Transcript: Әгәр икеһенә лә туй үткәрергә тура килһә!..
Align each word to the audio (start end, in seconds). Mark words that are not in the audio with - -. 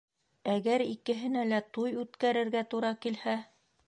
Әгәр 0.51 0.83
икеһенә 0.85 1.43
лә 1.49 1.59
туй 1.79 1.93
үткәрергә 2.05 2.65
тура 2.73 2.91
килһә!.. 3.05 3.37